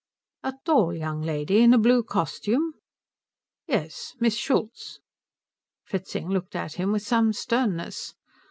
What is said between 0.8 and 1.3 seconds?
young